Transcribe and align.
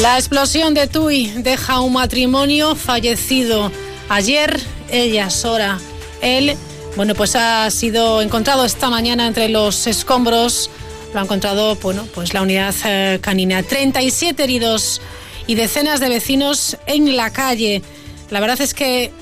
La 0.00 0.18
explosión 0.18 0.74
de 0.74 0.88
Tui 0.88 1.28
deja 1.36 1.80
un 1.80 1.92
matrimonio 1.92 2.74
fallecido. 2.74 3.70
Ayer, 4.08 4.60
ella, 4.90 5.30
Sora, 5.30 5.78
él, 6.20 6.56
bueno, 6.96 7.14
pues 7.14 7.36
ha 7.36 7.70
sido 7.70 8.20
encontrado 8.20 8.64
esta 8.64 8.90
mañana 8.90 9.26
entre 9.28 9.48
los 9.48 9.86
escombros, 9.86 10.68
lo 11.12 11.20
ha 11.20 11.22
encontrado, 11.22 11.76
bueno, 11.76 12.08
pues 12.12 12.34
la 12.34 12.42
unidad 12.42 12.74
eh, 12.84 13.20
canina. 13.22 13.62
37 13.62 14.42
heridos 14.42 15.00
y 15.46 15.54
decenas 15.54 16.00
de 16.00 16.08
vecinos 16.08 16.76
en 16.86 17.16
la 17.16 17.32
calle. 17.32 17.80
La 18.30 18.40
verdad 18.40 18.60
es 18.60 18.74
que 18.74 19.12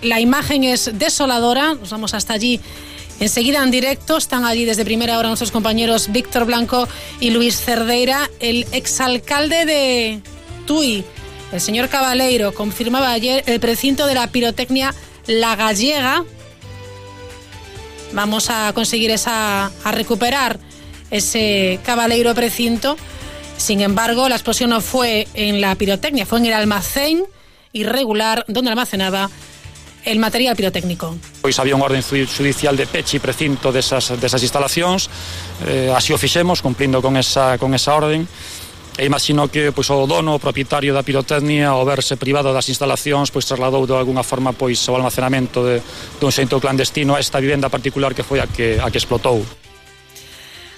la 0.00 0.18
imagen 0.18 0.64
es 0.64 0.92
desoladora, 0.94 1.74
nos 1.74 1.90
vamos 1.90 2.14
hasta 2.14 2.32
allí 2.32 2.58
Enseguida 3.22 3.62
en 3.62 3.70
directo 3.70 4.16
están 4.16 4.44
allí 4.44 4.64
desde 4.64 4.84
primera 4.84 5.16
hora 5.16 5.28
nuestros 5.28 5.52
compañeros 5.52 6.10
Víctor 6.10 6.44
Blanco 6.44 6.88
y 7.20 7.30
Luis 7.30 7.56
Cerdeira, 7.56 8.28
el 8.40 8.66
exalcalde 8.72 9.64
de 9.64 10.20
Tui, 10.66 11.04
el 11.52 11.60
señor 11.60 11.88
Cabaleiro, 11.88 12.52
confirmaba 12.52 13.12
ayer 13.12 13.44
el 13.46 13.60
precinto 13.60 14.06
de 14.06 14.14
la 14.14 14.26
pirotecnia 14.26 14.92
La 15.28 15.54
Gallega. 15.54 16.24
Vamos 18.12 18.50
a 18.50 18.72
conseguir 18.74 19.12
esa, 19.12 19.66
a 19.66 19.92
recuperar 19.92 20.58
ese 21.12 21.78
Cabaleiro 21.84 22.34
precinto. 22.34 22.96
Sin 23.56 23.82
embargo, 23.82 24.28
la 24.28 24.34
explosión 24.34 24.70
no 24.70 24.80
fue 24.80 25.28
en 25.34 25.60
la 25.60 25.76
pirotecnia, 25.76 26.26
fue 26.26 26.40
en 26.40 26.46
el 26.46 26.54
almacén 26.54 27.22
irregular 27.72 28.44
donde 28.48 28.70
almacenaba 28.70 29.30
el 30.04 30.18
material 30.18 30.56
pirotécnico. 30.56 31.14
Pois 31.40 31.58
había 31.58 31.78
unha 31.78 31.86
orden 31.86 32.02
judicial 32.02 32.74
de 32.74 32.86
peche 32.86 33.18
e 33.18 33.24
precinto 33.24 33.70
desas, 33.70 34.14
desas 34.18 34.42
instalacións, 34.42 35.06
eh, 35.66 35.90
así 35.94 36.10
o 36.10 36.18
fixemos, 36.18 36.60
cumplindo 36.60 36.98
con 36.98 37.14
esa, 37.16 37.58
con 37.58 37.74
esa 37.74 37.94
orden, 37.94 38.26
e 38.98 39.08
imagino 39.08 39.48
que 39.48 39.72
pois 39.72 39.88
o 39.88 40.04
dono, 40.04 40.36
o 40.36 40.42
propietario 40.42 40.92
da 40.92 41.06
pirotecnia, 41.06 41.72
ao 41.72 41.86
verse 41.86 42.20
privado 42.20 42.52
das 42.52 42.68
instalacións, 42.68 43.32
pois 43.32 43.48
trasladou 43.48 43.88
de 43.88 43.96
alguna 43.96 44.20
forma 44.20 44.52
pois 44.52 44.76
o 44.90 44.92
almacenamento 44.92 45.64
de, 45.64 45.80
dun 46.20 46.34
xeito 46.34 46.60
clandestino 46.60 47.16
a 47.16 47.22
esta 47.22 47.40
vivenda 47.40 47.72
particular 47.72 48.12
que 48.12 48.26
foi 48.26 48.42
a 48.42 48.46
que 48.50 48.76
a 48.76 48.92
que 48.92 49.00
explotou. 49.00 49.61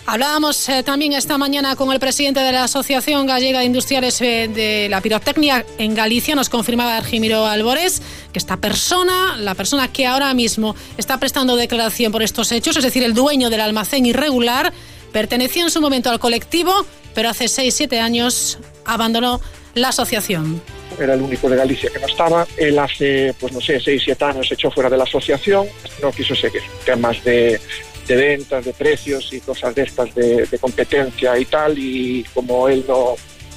Hablábamos 0.06 0.68
eh, 0.68 0.82
también 0.82 1.14
esta 1.14 1.38
mañana 1.38 1.76
con 1.76 1.90
el 1.90 1.98
presidente 1.98 2.40
de 2.40 2.52
la 2.52 2.64
Asociación 2.64 3.26
Gallega 3.26 3.60
de 3.60 3.64
Industriales 3.64 4.20
eh, 4.20 4.50
de 4.54 4.86
la 4.90 5.00
Pirotecnia 5.00 5.64
en 5.78 5.94
Galicia. 5.94 6.34
Nos 6.34 6.50
confirmaba 6.50 6.98
Argimiro 6.98 7.46
Albores 7.46 8.02
que 8.30 8.38
esta 8.38 8.58
persona, 8.58 9.36
la 9.38 9.54
persona 9.54 9.90
que 9.90 10.06
ahora 10.06 10.34
mismo 10.34 10.76
está 10.98 11.18
prestando 11.18 11.56
declaración 11.56 12.12
por 12.12 12.22
estos 12.22 12.52
hechos, 12.52 12.76
es 12.76 12.84
decir, 12.84 13.02
el 13.02 13.14
dueño 13.14 13.48
del 13.48 13.62
almacén 13.62 14.04
irregular, 14.04 14.74
pertenecía 15.10 15.62
en 15.62 15.70
su 15.70 15.80
momento 15.80 16.10
al 16.10 16.18
colectivo, 16.18 16.84
pero 17.14 17.30
hace 17.30 17.46
6-7 17.46 17.98
años 17.98 18.58
abandonó 18.84 19.40
la 19.72 19.88
asociación. 19.88 20.60
Era 21.00 21.14
el 21.14 21.22
único 21.22 21.48
de 21.48 21.56
Galicia 21.56 21.88
que 21.90 21.98
no 21.98 22.06
estaba. 22.06 22.46
Él 22.58 22.78
hace, 22.78 23.34
pues 23.40 23.54
no 23.54 23.60
sé, 23.60 23.78
6-7 23.80 24.22
años 24.22 24.48
se 24.48 24.54
echó 24.54 24.70
fuera 24.70 24.90
de 24.90 24.98
la 24.98 25.04
asociación. 25.04 25.66
No 26.02 26.12
quiso 26.12 26.34
seguir. 26.34 26.62
Temas 26.84 27.24
de 27.24 27.58
de 28.06 28.16
ventas, 28.16 28.64
de 28.64 28.72
precios 28.72 29.32
y 29.32 29.40
cosas 29.40 29.74
de 29.74 29.82
estas 29.82 30.14
de, 30.14 30.46
de, 30.46 30.58
competencia 30.58 31.38
y 31.38 31.44
tal, 31.44 31.78
y 31.78 32.24
como 32.34 32.68
él 32.68 32.84
no 32.86 33.14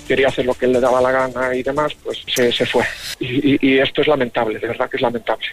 quería 0.08 0.30
hacer 0.30 0.46
lo 0.46 0.54
que 0.54 0.66
él 0.66 0.74
le 0.74 0.80
daba 0.80 1.02
la 1.02 1.12
gana 1.12 1.56
y 1.56 1.64
demás, 1.64 1.94
pues 2.04 2.24
se, 2.28 2.52
se 2.52 2.66
fue. 2.66 2.84
Y, 3.20 3.56
y, 3.56 3.60
y, 3.62 3.80
esto 3.80 4.02
es 4.02 4.08
lamentable, 4.08 4.60
de 4.60 4.68
verdad 4.68 4.90
que 4.90 4.98
es 4.98 5.02
lamentable. 5.02 5.46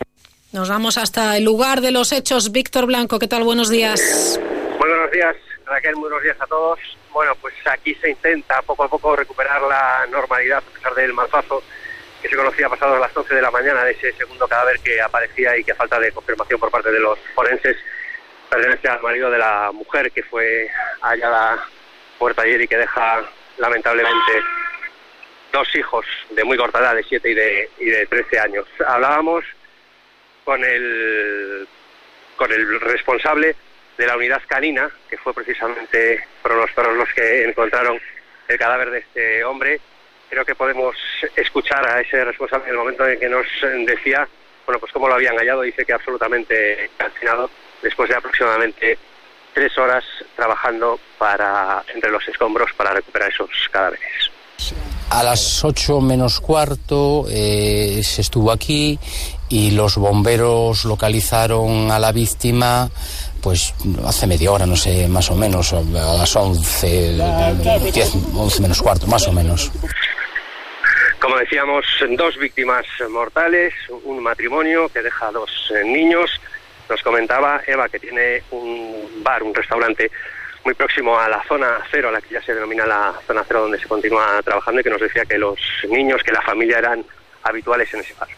Nos 0.53 0.69
vamos 0.69 0.98
hasta 0.98 1.36
el 1.36 1.45
lugar 1.45 1.81
de 1.81 1.91
los 1.91 2.12
hechos. 2.12 2.53
Víctor 2.53 2.86
Blanco, 2.86 3.19
¿qué 3.19 3.27
tal? 3.27 3.42
Buenos 3.42 3.70
días. 3.70 4.39
Muy 4.78 4.89
buenos 4.89 5.11
días, 5.11 5.34
Raquel, 5.67 5.97
muy 5.97 6.03
buenos 6.03 6.23
días 6.23 6.36
a 6.41 6.47
todos. 6.47 6.79
Bueno, 7.13 7.33
pues 7.40 7.55
aquí 7.67 7.95
se 7.96 8.11
intenta 8.11 8.63
poco 8.63 8.85
a 8.85 8.89
poco 8.89 9.17
recuperar 9.17 9.63
la 9.63 10.07
normalidad 10.11 10.58
a 10.58 10.74
pesar 10.74 10.95
del 10.95 11.13
malfazo 11.13 11.63
que 12.23 12.29
se 12.29 12.36
conocía 12.36 12.69
pasado 12.69 12.95
a 12.96 12.98
las 13.01 13.17
11 13.17 13.35
de 13.35 13.42
la 13.42 13.51
mañana 13.51 13.85
de 13.85 13.92
ese 13.92 14.13
segundo 14.13 14.48
cadáver 14.48 14.80
que 14.80 15.01
aparecía 15.01 15.57
y 15.58 15.64
que 15.64 15.73
a 15.73 15.77
falta 15.77 15.98
de 16.01 16.11
confirmación 16.11 16.58
por 16.58 16.70
parte 16.70 16.90
de 16.90 17.01
los 17.01 17.19
forenses 17.35 17.77
pertenece 18.55 18.89
al 18.89 19.03
marido 19.03 19.31
de 19.31 19.39
la 19.39 19.70
mujer 19.73 20.11
que 20.13 20.23
fue 20.23 20.69
hallada 21.01 21.67
muerta 22.20 22.42
ayer 22.42 22.61
y 22.61 22.69
que 22.69 22.77
deja 22.77 23.25
lamentablemente 23.59 24.33
dos 25.53 25.75
hijos 25.75 26.07
de 26.31 26.45
muy 26.45 26.57
corta 26.57 26.81
edad, 26.81 26.95
de 26.95 27.05
7 27.05 27.31
y 27.31 27.35
de, 27.35 27.70
y 27.79 27.85
de 27.87 28.07
13 28.07 28.41
años. 28.41 28.67
Hablábamos 28.87 29.45
con 30.45 30.63
el, 30.64 31.67
con 32.37 32.53
el 32.53 32.81
responsable 32.81 33.55
de 33.97 34.07
la 34.07 34.17
unidad 34.17 34.43
canina, 34.47 34.91
que 35.09 35.19
fue 35.19 35.33
precisamente 35.33 36.25
fueron 36.43 36.61
los 36.61 36.70
perros 36.73 36.97
los 36.97 37.13
que 37.13 37.45
encontraron 37.45 38.01
el 38.48 38.59
cadáver 38.59 38.91
de 38.91 38.98
este 38.98 39.45
hombre. 39.45 39.81
Creo 40.29 40.45
que 40.45 40.55
podemos 40.55 40.97
escuchar 41.37 41.87
a 41.87 42.01
ese 42.01 42.25
responsable 42.25 42.67
en 42.67 42.73
el 42.73 42.79
momento 42.79 43.07
en 43.07 43.20
que 43.20 43.29
nos 43.29 43.47
decía, 43.87 44.27
bueno, 44.67 44.81
pues 44.81 44.93
cómo 44.93 45.09
lo 45.09 45.14
habían 45.14 45.37
hallado, 45.37 45.63
dice 45.63 45.85
que 45.85 45.93
absolutamente 45.93 46.91
calcinado 46.97 47.51
después 47.84 48.08
de 48.08 48.17
aproximadamente 48.17 48.98
tres 49.52 49.78
horas 49.78 50.02
trabajando 50.34 50.98
para 51.17 51.84
entre 51.95 52.11
los 52.11 52.27
escombros 52.27 52.72
para 52.77 52.92
recuperar 52.92 53.30
esos 53.30 53.50
cadáveres. 53.70 54.30
A 55.11 55.22
las 55.22 55.62
ocho 55.62 56.00
menos 56.00 56.40
cuarto 56.40 57.27
eh, 57.30 58.00
se 58.02 58.22
estuvo 58.22 58.50
aquí 58.50 58.98
y 59.48 59.70
los 59.70 59.96
bomberos 59.96 60.84
localizaron 60.84 61.92
a 61.92 62.00
la 62.00 62.11
víctima 62.11 62.90
pues 63.40 63.74
hace 64.06 64.27
media 64.27 64.51
hora, 64.51 64.64
no 64.64 64.74
sé, 64.74 65.06
más 65.06 65.30
o 65.30 65.36
menos, 65.36 65.74
a 65.74 65.83
las 65.83 66.34
once, 66.34 67.12
diez, 67.92 68.14
once 68.34 68.62
menos 68.62 68.80
cuarto, 68.80 69.06
más 69.06 69.28
o 69.28 69.33
menos. 69.33 69.70
Como 71.20 71.36
decíamos, 71.36 71.84
dos 72.16 72.39
víctimas 72.39 72.86
mortales, 73.11 73.74
un 74.05 74.22
matrimonio 74.22 74.89
que 74.89 75.02
deja 75.02 75.30
dos 75.30 75.51
eh, 75.74 75.84
niños, 75.84 76.30
nos 76.89 77.02
comentaba 77.02 77.62
Eva 77.67 77.89
que 77.89 77.98
tiene 77.98 78.42
un 78.50 79.22
bar, 79.22 79.42
un 79.42 79.55
restaurante 79.55 80.11
muy 80.64 80.74
próximo 80.74 81.18
a 81.18 81.28
la 81.28 81.42
zona 81.46 81.80
cero, 81.90 82.08
a 82.08 82.12
la 82.12 82.20
que 82.20 82.34
ya 82.34 82.42
se 82.42 82.55
denomina 82.55 82.86
la 82.86 83.14
zona 83.27 83.45
cero 83.46 83.62
donde 83.62 83.78
se 83.78 83.86
continúa 83.86 84.40
trabajando 84.42 84.80
y 84.80 84.84
que 84.84 84.90
nos 84.90 85.00
decía 85.00 85.24
que 85.24 85.36
los 85.36 85.58
niños, 85.89 86.22
que 86.22 86.33
la 86.33 86.42
familia 86.42 86.78
eran 86.78 87.05
habituales 87.42 87.92
en 87.92 88.00
ese 88.00 88.14
bar. 88.14 88.28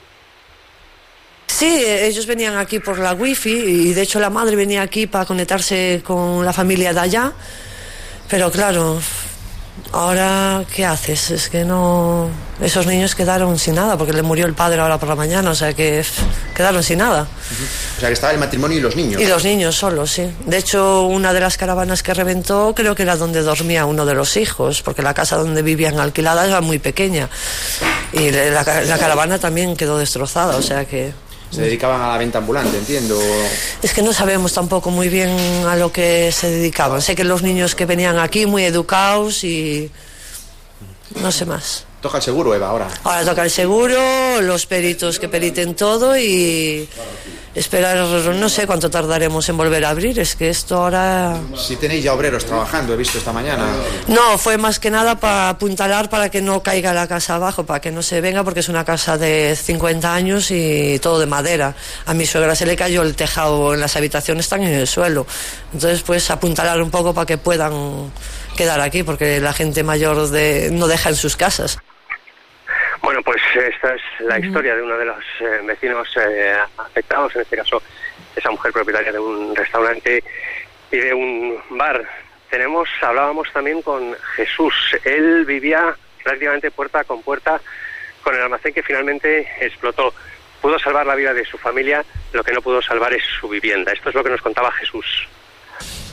Sí, 1.46 1.84
ellos 1.86 2.26
venían 2.26 2.56
aquí 2.58 2.80
por 2.80 2.98
la 2.98 3.14
wifi 3.14 3.50
y 3.50 3.94
de 3.94 4.02
hecho 4.02 4.20
la 4.20 4.28
madre 4.28 4.56
venía 4.56 4.82
aquí 4.82 5.06
para 5.06 5.24
conectarse 5.24 6.02
con 6.04 6.44
la 6.44 6.52
familia 6.52 6.92
de 6.92 7.00
allá, 7.00 7.32
pero 8.28 8.50
claro, 8.50 9.00
Ahora, 9.92 10.64
¿qué 10.75 10.84
haces? 10.84 11.31
Es 11.31 11.48
que 11.48 11.64
no. 11.64 12.28
Esos 12.60 12.87
niños 12.87 13.14
quedaron 13.14 13.59
sin 13.59 13.75
nada, 13.75 13.97
porque 13.97 14.12
le 14.12 14.22
murió 14.22 14.47
el 14.47 14.54
padre 14.54 14.81
ahora 14.81 14.98
por 14.98 15.09
la 15.09 15.14
mañana, 15.14 15.50
o 15.50 15.54
sea 15.54 15.75
que 15.75 16.04
quedaron 16.54 16.82
sin 16.82 16.98
nada. 16.98 17.22
Uh 17.22 17.25
-huh. 17.25 17.97
O 17.97 18.00
sea 18.00 18.09
que 18.09 18.14
estaba 18.14 18.32
el 18.32 18.38
matrimonio 18.38 18.78
y 18.78 18.81
los 18.81 18.97
niños. 18.97 19.20
Y 19.20 19.26
los 19.26 19.44
niños 19.44 19.76
solos, 19.76 20.10
sí. 20.10 20.31
De 20.47 20.56
hecho, 20.59 21.03
una 21.03 21.32
de 21.32 21.41
las 21.41 21.56
caravanas 21.56 22.03
que 22.03 22.14
reventó 22.14 22.72
creo 22.75 22.94
que 22.94 23.03
era 23.03 23.16
donde 23.16 23.42
dormía 23.42 23.84
uno 23.84 24.06
de 24.06 24.14
los 24.14 24.37
hijos, 24.37 24.82
porque 24.82 25.03
la 25.03 25.12
casa 25.14 25.37
donde 25.37 25.62
vivían 25.62 25.98
alquilada 26.00 26.47
era 26.47 26.60
muy 26.60 26.78
pequeña. 26.78 27.28
Y 28.12 28.31
la, 28.31 28.62
la 28.62 28.98
caravana 28.98 29.38
también 29.38 29.76
quedó 29.76 29.98
destrozada, 29.98 30.56
o 30.56 30.62
sea 30.62 30.84
que. 30.87 31.12
Se 31.50 31.62
dedicaban 31.62 32.00
a 32.00 32.08
la 32.08 32.18
venta 32.18 32.38
ambulante, 32.38 32.76
entiendo. 32.76 33.18
Es 33.82 33.92
que 33.94 34.02
no 34.02 34.12
sabemos 34.12 34.52
tampoco 34.52 34.90
muy 34.90 35.08
bien 35.08 35.30
a 35.66 35.76
lo 35.76 35.92
que 35.92 36.32
se 36.32 36.50
dedicaban. 36.50 37.00
Sé 37.00 37.14
que 37.14 37.24
los 37.24 37.42
niños 37.42 37.74
que 37.74 37.86
venían 37.86 38.18
aquí 38.18 38.46
muy 38.46 38.64
educados 38.64 39.44
y 39.44 39.90
no 41.22 41.30
sé 41.32 41.46
más. 41.46 41.84
Toca 42.00 42.18
el 42.18 42.22
seguro, 42.22 42.54
Eva, 42.54 42.68
ahora. 42.68 42.88
Ahora 43.04 43.24
toca 43.24 43.42
el 43.42 43.50
seguro, 43.50 44.40
los 44.42 44.66
peritos 44.66 45.18
que 45.18 45.28
periten 45.28 45.74
todo 45.74 46.18
y 46.18 46.88
esperar, 47.56 47.97
no 47.97 48.49
sé 48.50 48.67
cuánto 48.67 48.91
tardaremos 48.91 49.49
en 49.49 49.56
volver 49.56 49.85
a 49.87 49.91
abrir, 49.91 50.19
es 50.20 50.37
que 50.37 50.50
esto 50.50 50.76
ahora... 50.76 51.41
Si 51.56 51.76
tenéis 51.76 52.05
ya 52.05 52.12
obreros 52.12 52.44
trabajando, 52.44 52.93
he 52.93 52.97
visto 52.97 53.17
esta 53.17 53.32
mañana. 53.32 53.67
No, 54.08 54.37
fue 54.37 54.58
más 54.58 54.79
que 54.79 54.91
nada 54.91 55.19
para 55.19 55.49
apuntalar 55.49 56.11
para 56.11 56.29
que 56.29 56.43
no 56.43 56.62
caiga 56.62 56.93
la 56.93 57.08
casa 57.08 57.37
abajo, 57.37 57.64
para 57.64 57.81
que 57.81 57.91
no 57.91 58.03
se 58.03 58.20
venga, 58.20 58.44
porque 58.44 58.61
es 58.61 58.69
una 58.69 58.85
casa 58.85 59.17
de 59.17 59.56
50 59.56 60.14
años 60.14 60.50
y 60.50 60.99
todo 60.99 61.19
de 61.19 61.26
madera. 61.26 61.75
A 62.05 62.12
mi 62.12 62.26
suegra 62.26 62.55
se 62.55 62.67
le 62.67 62.76
cayó 62.76 63.03
el 63.03 63.17
tejado 63.17 63.73
en 63.73 63.81
las 63.81 63.97
habitaciones, 63.97 64.44
están 64.44 64.62
en 64.62 64.75
el 64.75 64.87
suelo. 64.87 65.26
Entonces, 65.73 66.02
pues 66.02 66.31
apuntalar 66.31 66.82
un 66.82 66.91
poco 66.91 67.14
para 67.14 67.25
que 67.25 67.38
puedan 67.38 68.12
quedar 68.56 68.81
aquí, 68.81 69.02
porque 69.02 69.41
la 69.41 69.55
gente 69.55 69.82
mayor 69.82 70.29
de, 70.29 70.70
no 70.73 70.88
deja 70.88 71.09
en 71.09 71.17
sus 71.17 71.37
casas. 71.37 71.79
Bueno, 73.06 73.23
pues 73.23 73.41
esta 73.55 73.94
es 73.94 74.03
la 74.19 74.37
historia 74.37 74.75
de 74.75 74.82
uno 74.82 74.99
de 74.99 75.05
los 75.05 75.25
eh, 75.38 75.61
vecinos 75.62 76.08
eh, 76.17 76.56
afectados, 76.76 77.37
en 77.37 77.43
este 77.43 77.56
caso 77.56 77.81
esa 78.35 78.50
mujer 78.50 78.73
propietaria 78.73 79.12
de 79.12 79.19
un 79.20 79.55
restaurante 79.55 80.25
y 80.91 80.97
de 80.97 81.14
un 81.14 81.56
bar. 81.70 82.05
Tenemos, 82.50 82.88
hablábamos 83.00 83.47
también 83.53 83.81
con 83.82 84.12
Jesús. 84.35 84.75
Él 85.05 85.44
vivía 85.44 85.94
prácticamente 86.25 86.73
puerta 86.73 87.05
con 87.05 87.23
puerta 87.23 87.61
con 88.25 88.35
el 88.35 88.43
almacén 88.43 88.75
que 88.75 88.82
finalmente 88.82 89.47
explotó. 89.61 90.12
Pudo 90.61 90.76
salvar 90.81 91.06
la 91.06 91.14
vida 91.14 91.32
de 91.32 91.44
su 91.44 91.59
familia, 91.59 92.05
lo 92.32 92.43
que 92.43 92.50
no 92.50 92.61
pudo 92.61 92.82
salvar 92.82 93.14
es 93.14 93.23
su 93.38 93.49
vivienda. 93.49 93.93
Esto 93.93 94.09
es 94.09 94.17
lo 94.17 94.25
que 94.25 94.31
nos 94.31 94.43
contaba 94.43 94.73
Jesús. 94.73 95.06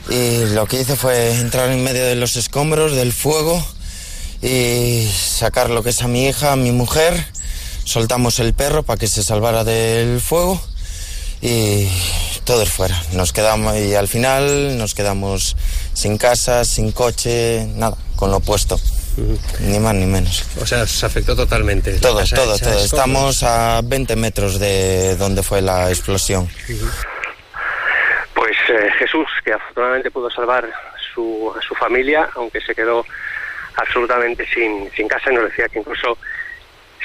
Y 0.10 0.46
lo 0.54 0.68
que 0.68 0.82
hice 0.82 0.96
fue 0.96 1.32
entrar 1.40 1.72
en 1.72 1.84
medio 1.84 2.06
de 2.06 2.16
los 2.16 2.36
escombros, 2.36 2.96
del 2.96 3.14
fuego, 3.14 3.66
y 4.44 5.08
sacar 5.08 5.70
lo 5.70 5.84
que 5.84 5.92
es 5.92 6.02
a 6.02 6.08
mi 6.08 6.28
hija, 6.28 6.52
a 6.52 6.56
mi 6.58 6.72
mujer. 6.72 7.14
Soltamos 7.86 8.40
el 8.40 8.54
perro 8.54 8.84
para 8.84 9.00
que 9.00 9.08
se 9.08 9.24
salvara 9.24 9.64
del 9.64 10.20
fuego 10.20 10.62
y 11.42 11.88
todos 12.44 12.70
fuera. 12.70 13.02
Nos 13.14 13.32
quedamos 13.32 13.78
y 13.78 13.96
al 13.96 14.08
final 14.10 14.78
nos 14.78 14.94
quedamos 14.96 15.56
sin 15.94 16.18
casa, 16.18 16.66
sin 16.66 16.92
coche, 16.92 17.66
nada, 17.76 17.98
con 18.18 18.32
lo 18.32 18.42
puesto. 18.42 18.80
Ni 19.60 19.80
más 19.80 19.94
ni 19.96 20.08
menos. 20.08 20.44
O 20.60 20.66
sea, 20.66 20.86
se 20.88 21.06
afectó 21.06 21.36
totalmente. 21.36 22.00
Todo, 22.00 22.18
casa 22.18 22.36
todo, 22.36 22.46
todo. 22.46 22.56
escombros. 22.56 22.84
Estamos 22.84 23.44
a 23.44 23.82
20 23.84 24.16
metros 24.16 24.60
de 24.60 25.16
donde 25.16 25.44
fue 25.44 25.62
la 25.62 25.90
explosión. 25.90 26.50
Pues 28.34 28.58
eh, 28.70 28.90
Jesús, 29.00 29.28
que 29.46 29.54
afortunadamente 29.54 30.12
pudo 30.12 30.30
salvar 30.32 30.68
su, 31.14 31.54
a 31.58 31.62
su 31.62 31.76
familia, 31.76 32.28
aunque 32.36 32.60
se 32.60 32.74
quedó 32.74 33.06
absolutamente 33.76 34.46
sin, 34.48 34.90
sin 34.92 35.08
casa 35.08 35.32
y 35.32 35.36
nos 35.36 35.46
decía 35.46 35.68
que 35.70 35.80
incluso 35.80 36.18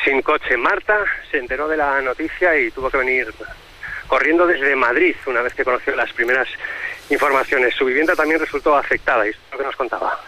sin 0.05 0.23
coche. 0.23 0.57
Marta 0.57 1.05
se 1.31 1.39
enteró 1.39 1.69
de 1.69 1.77
la 1.77 2.01
noticia 2.01 2.57
y 2.59 2.71
tuvo 2.71 2.91
que 2.91 2.99
venir 2.99 3.33
corriendo 4.07 4.47
desde 4.47 4.75
Madrid 4.75 5.15
una 5.27 5.43
vez 5.43 5.55
que 5.55 5.65
conoció 5.65 5.95
las 5.95 6.13
primeras 6.13 6.49
informaciones. 7.11 7.75
Su 7.75 7.85
vivienda 7.85 8.15
también 8.15 8.41
resultó 8.41 8.77
afectada 8.77 9.27
y 9.27 9.31
es 9.31 9.37
lo 9.53 9.59
que 9.59 9.65
nos 9.65 9.77
contaba. 9.77 10.19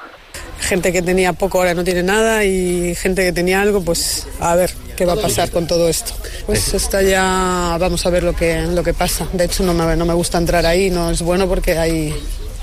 Gente 0.60 0.92
que 0.92 1.02
tenía 1.02 1.32
poco 1.32 1.58
ahora 1.58 1.74
no 1.74 1.82
tiene 1.82 2.02
nada 2.02 2.44
y 2.44 2.94
gente 2.94 3.24
que 3.24 3.32
tenía 3.32 3.62
algo, 3.62 3.82
pues 3.82 4.28
a 4.40 4.54
ver 4.54 4.70
qué 4.96 5.06
va 5.06 5.14
a 5.14 5.16
pasar 5.16 5.50
con 5.50 5.66
todo 5.66 5.88
esto. 5.88 6.12
Pues 6.46 6.74
está 6.74 7.02
ya, 7.02 7.76
vamos 7.80 8.04
a 8.04 8.10
ver 8.10 8.22
lo 8.22 8.36
que, 8.36 8.60
lo 8.62 8.84
que 8.84 8.92
pasa. 8.92 9.26
De 9.32 9.46
hecho 9.46 9.62
no 9.62 9.72
me, 9.72 9.96
no 9.96 10.04
me 10.04 10.14
gusta 10.14 10.38
entrar 10.38 10.66
ahí, 10.66 10.90
no 10.90 11.10
es 11.10 11.22
bueno 11.22 11.48
porque 11.48 11.78
ahí 11.78 12.14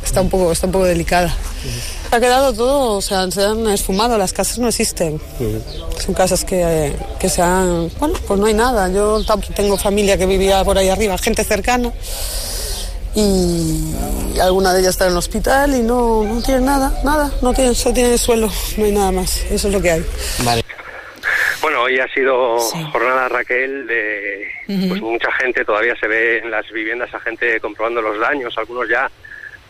está 0.07 0.21
un 0.21 0.30
poco, 0.30 0.51
está 0.51 0.65
un 0.65 0.71
poco 0.71 0.86
delicada. 0.86 1.36
Ha 2.12 2.19
quedado 2.19 2.54
todo, 2.54 2.98
o 2.98 3.01
sea, 3.01 3.30
se 3.30 3.44
han 3.44 3.68
esfumado, 3.68 4.18
las 4.18 4.33
casas 4.33 4.57
no 4.59 4.68
existen. 4.68 5.19
Son 6.04 6.15
casas 6.15 6.44
que, 6.44 6.94
que 7.19 7.30
se 7.30 7.42
han, 7.42 7.89
bueno, 8.00 8.15
pues 8.25 8.39
no 8.39 8.45
hay 8.45 8.54
nada. 8.54 8.89
Yo 8.92 9.21
tengo 9.56 9.77
familia 9.77 10.18
que 10.18 10.25
vivía 10.25 10.63
por 10.63 10.77
ahí 10.77 10.89
arriba, 10.89 11.18
gente 11.18 11.44
cercana 11.44 11.92
y 13.15 14.39
alguna 14.39 14.74
de 14.74 14.81
ellas 14.81 14.92
está 14.92 15.06
en 15.06 15.13
el 15.13 15.18
hospital 15.18 15.74
y 15.75 15.81
no, 15.81 16.24
no 16.24 16.42
tiene 16.42 16.62
nada, 16.62 16.94
nada, 17.04 17.31
no 17.42 17.51
tiene, 17.51 17.74
solo 17.74 17.95
tiene 17.95 18.13
el 18.13 18.19
suelo, 18.19 18.48
no 18.77 18.86
hay 18.86 18.92
nada 18.92 19.12
más, 19.12 19.44
eso 19.50 19.68
es 19.68 19.74
lo 19.74 19.81
que 19.81 19.92
hay. 19.92 20.06
Vale. 20.44 20.63
Bueno, 21.59 21.81
hoy 21.81 22.00
ha 22.00 22.07
sido 22.13 22.59
jornada 22.59 23.27
Raquel 23.27 23.88
de 23.88 24.48
pues 24.68 25.01
mucha 25.01 25.31
gente, 25.33 25.65
todavía 25.65 25.95
se 26.00 26.07
ve 26.07 26.38
en 26.38 26.51
las 26.51 26.69
viviendas 26.71 27.12
a 27.13 27.19
gente 27.19 27.59
comprobando 27.59 28.01
los 28.04 28.19
daños, 28.19 28.56
algunos 28.57 28.88
ya 28.88 29.09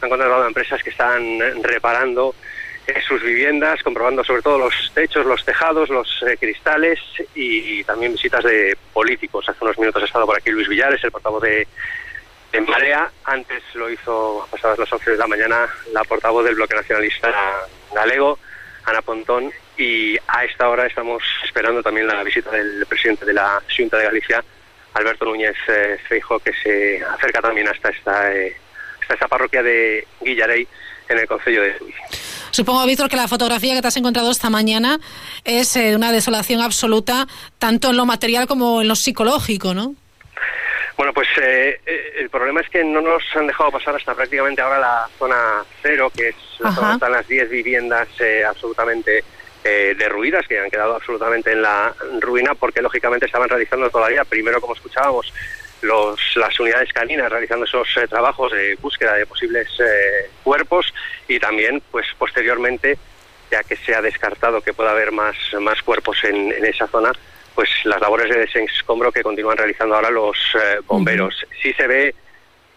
han 0.06 0.10
contratado 0.10 0.44
a 0.44 0.48
empresas 0.48 0.82
que 0.84 0.90
están 0.90 1.24
eh, 1.42 1.54
reparando 1.62 2.36
eh, 2.88 3.02
sus 3.06 3.22
viviendas, 3.22 3.84
comprobando 3.84 4.24
sobre 4.24 4.42
todo 4.42 4.58
los 4.60 4.92
techos, 4.94 5.26
los 5.26 5.44
tejados, 5.44 5.90
los 5.90 6.24
eh, 6.24 6.38
cristales 6.40 7.00
y, 7.36 7.84
también 7.84 8.14
visitas 8.14 8.44
de 8.44 8.78
políticos. 8.94 9.48
Hace 9.50 9.64
unos 9.64 9.78
minutos 9.78 10.04
ha 10.04 10.06
estado 10.06 10.26
por 10.26 10.38
aquí 10.38 10.52
Luis 10.52 10.68
Villares, 10.68 11.04
el 11.04 11.12
portavoz 11.12 11.42
de, 11.44 11.68
de 12.52 12.62
Marea, 12.62 13.12
antes 13.26 13.64
lo 13.74 13.90
hizo, 13.90 14.48
pasadas 14.50 14.80
las 14.80 14.94
11 14.94 15.12
de 15.12 15.18
la 15.18 15.28
mañana, 15.28 15.68
la 15.92 16.04
portavoz 16.04 16.46
del 16.46 16.56
bloque 16.56 16.76
nacionalista 16.76 17.30
galego, 17.94 18.40
Ana 18.86 19.02
Pontón, 19.02 19.52
y 19.78 20.18
a 20.28 20.46
esta 20.46 20.70
hora 20.70 20.88
estamos 20.88 21.22
esperando 21.44 21.84
también 21.84 22.08
la 22.08 22.24
visita 22.24 22.52
del 22.52 22.86
presidente 22.88 23.26
de 23.26 23.34
la 23.34 23.62
Junta 23.76 23.98
de 23.98 24.06
Galicia, 24.06 24.44
Alberto 24.94 25.26
Núñez 25.26 25.56
eh, 25.68 26.00
Feijóo, 26.08 26.40
que 26.40 26.54
se 26.54 27.04
acerca 27.04 27.42
también 27.42 27.68
hasta 27.68 27.90
esta, 27.90 28.34
eh, 28.34 28.56
esta 29.14 29.28
parroquia 29.28 29.64
de 29.64 30.08
Guillarey 30.22 30.68
en 31.10 31.20
el 31.20 31.28
concello 31.28 31.62
de 31.62 31.72
Tui. 31.72 31.94
Supongo, 32.52 32.86
Víctor, 32.86 33.10
que 33.10 33.16
la 33.16 33.28
fotografía 33.28 33.76
que 33.76 33.82
te 33.82 33.88
has 33.88 33.98
encontrado 33.98 34.32
esta 34.32 34.50
mañana 34.50 35.00
es 35.44 35.76
eh, 35.76 35.96
una 35.96 36.12
desolación 36.12 36.62
absoluta, 36.62 37.28
tanto 37.60 37.90
en 37.90 37.98
lo 37.98 38.06
material 38.06 38.48
como 38.48 38.82
en 38.82 38.88
lo 38.88 38.96
psicológico, 38.96 39.74
¿no? 39.74 39.96
Bueno, 40.98 41.14
pues 41.14 41.28
eh, 41.40 41.80
eh, 41.86 42.14
el 42.18 42.30
problema 42.32 42.60
es 42.62 42.70
que 42.70 42.84
no 42.84 43.02
nos 43.02 43.22
han 43.36 43.46
dejado 43.46 43.72
pasar 43.72 43.96
hasta 43.96 44.16
prácticamente 44.16 44.62
ahora 44.62 44.80
la 44.80 45.10
zona 45.20 45.64
cero, 45.84 46.12
que 46.16 46.30
es 46.30 46.36
la 46.58 46.70
Ajá. 46.70 46.76
zona 46.76 46.88
donde 46.88 47.06
están 47.06 47.12
las 47.12 47.28
10 47.28 47.50
viviendas 47.52 48.08
eh, 48.20 48.44
absolutamente 48.44 49.24
eh, 49.64 49.96
derruidas, 49.98 50.48
que 50.48 50.60
han 50.60 50.72
quedado 50.72 50.96
absolutamente 50.96 51.52
en 51.52 51.62
la 51.62 51.94
ruina, 52.20 52.56
porque 52.56 52.82
lógicamente 52.82 53.28
estaban 53.28 53.48
realizando 53.48 53.92
todavía, 53.92 54.26
primero 54.26 54.60
como 54.60 54.74
escuchábamos, 54.74 55.32
los, 55.82 56.20
las 56.36 56.60
unidades 56.60 56.92
caninas 56.94 57.32
realizando 57.32 57.66
esos 57.66 57.88
eh, 57.98 58.08
trabajos 58.08 58.52
de 58.52 58.76
búsqueda 58.76 59.14
de 59.14 59.26
posibles 59.26 59.68
eh, 59.80 60.30
cuerpos 60.44 60.94
y 61.28 61.40
también, 61.40 61.82
pues 61.92 62.08
posteriormente, 62.18 62.98
ya 63.52 63.64
que 63.64 63.76
se 63.78 63.96
ha 63.96 64.02
descartado 64.02 64.62
que 64.62 64.74
pueda 64.74 64.92
haber 64.92 65.12
más, 65.12 65.36
más 65.60 65.82
cuerpos 65.82 66.24
en, 66.24 66.52
en 66.52 66.66
esa 66.66 66.88
zona, 66.88 67.12
pues 67.58 67.70
las 67.86 68.00
labores 68.00 68.30
de 68.30 68.42
desescombro 68.42 69.12
que 69.12 69.24
continúan 69.24 69.58
realizando 69.58 69.96
ahora 69.96 70.12
los 70.12 70.38
eh, 70.54 70.80
bomberos. 70.86 71.44
Sí 71.62 71.74
se 71.74 71.88
ve, 71.88 72.14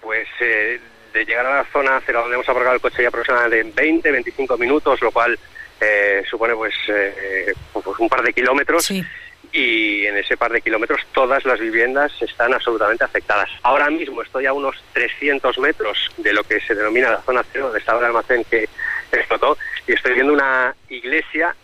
pues, 0.00 0.26
eh, 0.40 0.80
de 1.12 1.24
llegar 1.26 1.44
a 1.44 1.56
la 1.56 1.64
zona 1.64 1.96
hacia 1.96 2.14
donde 2.14 2.34
hemos 2.34 2.48
aparcado 2.48 2.76
el 2.76 2.80
coche 2.80 3.02
ya 3.02 3.08
aproximadamente 3.08 3.82
20, 3.82 4.10
25 4.10 4.56
minutos, 4.56 5.02
lo 5.02 5.10
cual 5.10 5.38
eh, 5.80 6.22
supone, 6.30 6.54
pues, 6.54 6.74
eh, 6.88 7.52
pues, 7.72 7.98
un 7.98 8.08
par 8.08 8.22
de 8.22 8.32
kilómetros. 8.32 8.90
Y 9.52 10.06
en 10.06 10.16
ese 10.16 10.36
par 10.36 10.52
de 10.52 10.60
kilómetros 10.62 11.00
todas 11.12 11.44
las 11.44 11.58
viviendas 11.58 12.12
están 12.20 12.54
absolutamente 12.54 13.02
afectadas. 13.04 13.48
Ahora 13.62 13.90
mismo 13.90 14.22
estoy 14.22 14.46
a 14.46 14.52
unos 14.52 14.76
300 14.92 15.58
metros 15.58 15.98
de 16.18 16.32
lo 16.32 16.44
que 16.44 16.60
se 16.60 16.74
denomina 16.74 17.10
la 17.10 17.22
zona 17.22 17.42
cero, 17.52 17.64
donde 17.64 17.80
estaba 17.80 17.98
el 17.98 18.06
almacén 18.06 18.44
que 18.44 18.68
explotó, 19.10 19.58
y 19.88 19.92
estoy 19.92 20.14
viendo 20.14 20.32
una 20.32 20.74
iglesia 20.88 21.54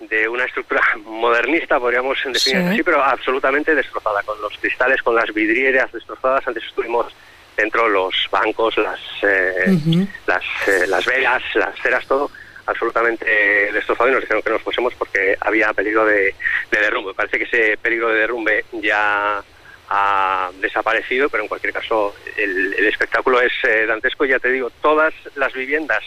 de 0.00 0.26
una 0.28 0.44
estructura 0.44 0.80
modernista, 1.04 1.78
podríamos 1.78 2.16
definir 2.24 2.40
Sí. 2.40 2.54
así, 2.56 2.82
pero 2.82 3.02
absolutamente 3.02 3.74
destrozada, 3.74 4.22
con 4.22 4.40
los 4.40 4.56
cristales, 4.58 5.02
con 5.02 5.14
las 5.14 5.32
vidrieras 5.34 5.92
destrozadas. 5.92 6.46
Antes 6.48 6.64
estuvimos 6.64 7.12
dentro 7.56 7.88
los 7.88 8.14
bancos, 8.30 8.76
las 8.78 8.98
eh, 9.22 10.06
las, 10.26 10.42
eh, 10.66 10.86
las 10.88 11.04
velas, 11.06 11.42
las 11.54 11.78
ceras, 11.80 12.06
todo 12.06 12.30
absolutamente 12.66 13.24
destrozado 13.72 14.08
y 14.08 14.12
nos 14.12 14.20
dijeron 14.22 14.42
que 14.42 14.50
nos 14.50 14.62
fuésemos 14.62 14.94
porque 14.94 15.36
había 15.40 15.72
peligro 15.72 16.04
de, 16.04 16.34
de 16.70 16.80
derrumbe. 16.80 17.14
Parece 17.14 17.38
que 17.38 17.44
ese 17.44 17.76
peligro 17.76 18.08
de 18.08 18.20
derrumbe 18.20 18.64
ya 18.72 19.42
ha 19.88 20.50
desaparecido, 20.60 21.28
pero 21.28 21.42
en 21.42 21.48
cualquier 21.48 21.72
caso 21.72 22.14
el, 22.36 22.74
el 22.74 22.86
espectáculo 22.86 23.40
es 23.40 23.52
eh, 23.64 23.86
dantesco. 23.86 24.24
Ya 24.24 24.38
te 24.38 24.50
digo, 24.50 24.70
todas 24.70 25.12
las 25.34 25.52
viviendas 25.52 26.02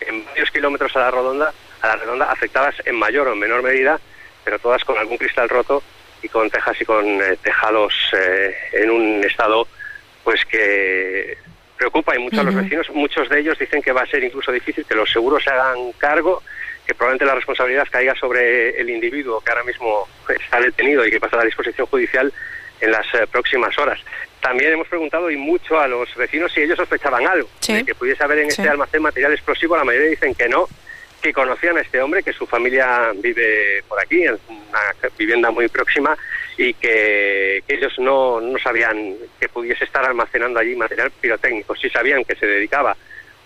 en 0.00 0.24
varios 0.26 0.50
kilómetros 0.50 0.94
a 0.96 1.00
la 1.00 1.10
redonda, 1.10 1.52
a 1.80 1.86
la 1.88 1.96
redonda 1.96 2.30
afectadas 2.30 2.76
en 2.84 2.96
mayor 2.96 3.28
o 3.28 3.32
en 3.32 3.38
menor 3.38 3.62
medida, 3.62 4.00
pero 4.44 4.58
todas 4.58 4.84
con 4.84 4.96
algún 4.98 5.18
cristal 5.18 5.48
roto 5.48 5.82
y 6.22 6.28
con 6.28 6.50
tejas 6.50 6.80
y 6.80 6.84
con 6.84 7.06
eh, 7.06 7.36
tejados 7.42 7.94
eh, 8.12 8.54
en 8.72 8.90
un 8.90 9.24
estado 9.24 9.66
pues 10.24 10.44
que 10.44 11.38
preocupa 11.78 12.14
y 12.14 12.18
mucho 12.18 12.40
a 12.40 12.44
los 12.44 12.54
vecinos. 12.54 12.90
Muchos 12.90 13.28
de 13.28 13.40
ellos 13.40 13.58
dicen 13.58 13.80
que 13.80 13.92
va 13.92 14.02
a 14.02 14.06
ser 14.06 14.22
incluso 14.22 14.52
difícil 14.52 14.84
que 14.84 14.94
los 14.94 15.10
seguros 15.10 15.42
se 15.42 15.50
hagan 15.50 15.92
cargo, 15.92 16.42
que 16.86 16.94
probablemente 16.94 17.24
la 17.24 17.34
responsabilidad 17.36 17.86
caiga 17.90 18.14
sobre 18.16 18.78
el 18.80 18.90
individuo 18.90 19.40
que 19.40 19.50
ahora 19.50 19.64
mismo 19.64 20.06
está 20.28 20.60
detenido 20.60 21.06
y 21.06 21.10
que 21.10 21.20
pasa 21.20 21.36
a 21.36 21.40
la 21.40 21.44
disposición 21.46 21.86
judicial 21.86 22.32
en 22.80 22.90
las 22.90 23.06
eh, 23.14 23.26
próximas 23.30 23.76
horas. 23.78 24.00
También 24.40 24.72
hemos 24.72 24.88
preguntado 24.88 25.30
y 25.30 25.36
mucho 25.36 25.80
a 25.80 25.88
los 25.88 26.14
vecinos 26.16 26.52
si 26.52 26.60
ellos 26.60 26.76
sospechaban 26.76 27.26
algo, 27.26 27.48
Sí. 27.60 27.74
de 27.74 27.84
que 27.84 27.94
pudiese 27.94 28.22
haber 28.22 28.38
en 28.38 28.50
Sí. 28.50 28.60
este 28.62 28.68
almacén 28.70 29.02
material 29.02 29.32
explosivo. 29.32 29.76
La 29.76 29.84
mayoría 29.84 30.10
dicen 30.10 30.34
que 30.34 30.48
no, 30.48 30.66
que 31.20 31.32
conocían 31.32 31.76
a 31.76 31.80
este 31.80 32.00
hombre, 32.00 32.22
que 32.22 32.32
su 32.32 32.46
familia 32.46 33.10
vive 33.16 33.82
por 33.88 34.00
aquí, 34.00 34.22
en 34.24 34.38
una 34.48 34.80
vivienda 35.18 35.50
muy 35.50 35.66
próxima, 35.68 36.16
y 36.58 36.74
que, 36.74 37.62
que 37.66 37.74
ellos 37.74 37.94
no, 37.98 38.40
no 38.40 38.58
sabían 38.58 39.14
que 39.40 39.48
pudiese 39.48 39.84
estar 39.84 40.04
almacenando 40.04 40.58
allí 40.58 40.74
material 40.74 41.12
pirotécnico. 41.12 41.76
Sí 41.76 41.88
sabían 41.88 42.24
que 42.24 42.34
se 42.34 42.46
dedicaba 42.46 42.96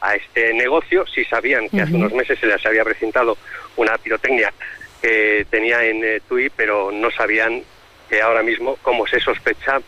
a 0.00 0.14
este 0.16 0.54
negocio, 0.54 1.04
sí 1.07 1.23
sabían 1.26 1.69
que 1.69 1.83
hace 1.83 1.95
unos 1.95 2.12
meses 2.14 2.38
se 2.38 2.47
les 2.47 2.64
había 2.64 2.85
presentado 2.85 3.37
una 3.76 3.99
pirotecnia 3.99 4.52
que 5.02 5.47
tenía 5.50 5.85
en 5.85 6.02
eh, 6.02 6.21
Tui, 6.26 6.49
pero 6.49 6.90
no 6.90 7.11
sabían 7.11 7.62
que 8.09 8.23
ahora 8.23 8.42
mismo, 8.42 8.76
como 8.83 9.07
se 9.07 9.21
sospecha, 9.21 9.81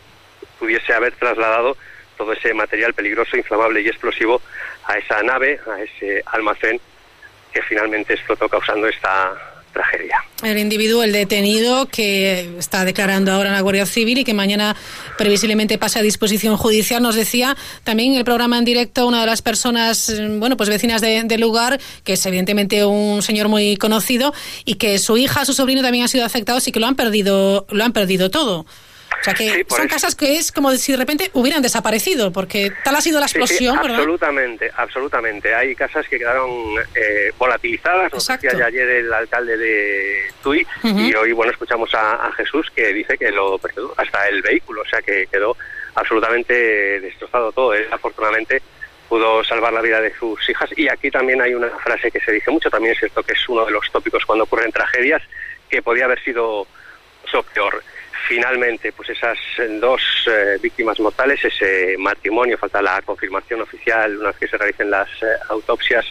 pudiese 0.59 0.93
haber 0.93 1.13
trasladado 1.13 1.75
todo 2.17 2.31
ese 2.31 2.53
material 2.53 2.93
peligroso, 2.93 3.35
inflamable 3.35 3.81
y 3.81 3.87
explosivo 3.87 4.39
a 4.85 4.99
esa 4.99 5.23
nave, 5.23 5.59
a 5.67 5.81
ese 5.81 6.21
almacén 6.27 6.79
que 7.51 7.61
finalmente 7.63 8.13
explotó 8.13 8.47
causando 8.47 8.87
esta 8.87 9.54
tragedia. 9.75 10.17
El 10.43 10.57
individuo, 10.57 11.03
el 11.03 11.11
detenido, 11.11 11.85
que 11.85 12.49
está 12.57 12.83
declarando 12.83 13.31
ahora 13.31 13.49
en 13.49 13.55
la 13.55 13.61
Guardia 13.61 13.85
Civil 13.85 14.17
y 14.17 14.23
que 14.23 14.33
mañana 14.33 14.75
previsiblemente 15.17 15.77
pase 15.77 15.99
a 15.99 16.01
disposición 16.01 16.57
judicial, 16.57 17.01
nos 17.01 17.15
decía 17.15 17.55
también 17.83 18.13
en 18.13 18.17
el 18.17 18.25
programa 18.25 18.57
en 18.57 18.65
directo 18.65 19.07
una 19.07 19.21
de 19.21 19.27
las 19.27 19.41
personas, 19.41 20.09
eh, 20.09 20.27
bueno, 20.39 20.57
pues 20.57 20.69
vecinas 20.69 21.01
de- 21.01 21.23
del 21.23 21.41
lugar, 21.41 21.79
que 22.03 22.13
es 22.13 22.25
evidentemente 22.25 22.83
un 22.85 23.21
señor 23.21 23.47
muy 23.47 23.77
conocido 23.77 24.33
y 24.65 24.75
que 24.75 24.97
su 24.99 25.17
hija, 25.17 25.45
su 25.45 25.53
sobrino 25.53 25.81
también 25.81 26.03
han 26.03 26.09
sido 26.09 26.25
afectados 26.25 26.67
y 26.67 26.71
que 26.71 26.79
lo 26.79 26.87
han 26.87 26.95
perdido, 26.95 27.65
lo 27.69 27.83
han 27.83 27.93
perdido 27.93 28.29
todo. 28.31 28.65
Sea 29.25 29.33
que 29.33 29.49
Sí, 29.49 29.65
son 29.67 29.79
eso. 29.81 29.89
casas 29.89 30.15
que 30.15 30.37
es 30.37 30.51
como 30.51 30.71
si 30.75 30.91
de 30.93 30.97
repente 30.97 31.29
hubieran 31.33 31.61
desaparecido, 31.61 32.31
porque 32.31 32.71
tal 32.83 32.95
ha 32.95 33.01
sido 33.01 33.19
la 33.19 33.27
Sí, 33.27 33.33
sí, 33.33 33.39
explosión, 33.39 33.75
¿verdad? 33.81 33.97
absolutamente, 33.97 34.71
absolutamente. 34.75 35.53
Hay 35.53 35.75
casas 35.75 36.07
que 36.07 36.17
quedaron 36.17 36.49
eh, 36.95 37.31
volatilizadas, 37.37 38.13
nos 38.13 38.27
decía 38.27 38.51
ya 38.57 38.65
ayer 38.67 38.87
el 38.89 39.13
alcalde 39.13 39.57
de 39.57 40.21
Tui, 40.41 40.65
y 40.83 41.13
hoy, 41.15 41.31
bueno, 41.33 41.51
escuchamos 41.51 41.93
a, 41.93 42.27
a 42.27 42.31
Jesús 42.33 42.67
que 42.75 42.93
dice 42.93 43.17
que 43.17 43.31
lo 43.31 43.57
perdió 43.57 43.93
hasta 43.97 44.27
el 44.29 44.41
vehículo, 44.41 44.81
o 44.81 44.85
sea 44.87 45.01
que 45.01 45.27
quedó 45.31 45.57
absolutamente 45.95 46.99
destrozado 47.01 47.51
todo. 47.51 47.73
Él, 47.73 47.87
afortunadamente, 47.91 48.61
pudo 49.09 49.43
salvar 49.43 49.73
la 49.73 49.81
vida 49.81 50.01
de 50.01 50.13
sus 50.17 50.49
hijas. 50.49 50.69
Y 50.75 50.87
aquí 50.89 51.09
también 51.11 51.41
hay 51.41 51.53
una 51.53 51.69
frase 51.69 52.11
que 52.11 52.19
se 52.21 52.31
dice 52.31 52.51
mucho, 52.51 52.69
también 52.69 52.93
es 52.93 52.99
cierto 52.99 53.23
que 53.23 53.33
es 53.33 53.49
uno 53.49 53.65
de 53.65 53.71
los 53.71 53.89
tópicos 53.91 54.25
cuando 54.25 54.43
ocurren 54.45 54.71
tragedias, 54.71 55.21
que 55.69 55.81
podía 55.81 56.05
haber 56.05 56.21
sido 56.23 56.67
eso 57.27 57.43
peor. 57.53 57.83
Finalmente, 58.27 58.91
pues 58.91 59.09
esas 59.11 59.37
eh, 59.59 59.67
dos 59.79 60.01
eh, 60.27 60.57
víctimas 60.61 60.99
mortales, 60.99 61.43
ese 61.45 61.95
matrimonio, 61.97 62.57
falta 62.57 62.81
la 62.81 63.01
confirmación 63.03 63.61
oficial 63.61 64.17
una 64.17 64.29
vez 64.29 64.37
que 64.37 64.47
se 64.47 64.57
realicen 64.57 64.89
las 64.89 65.07
eh, 65.21 65.25
autopsias 65.49 66.05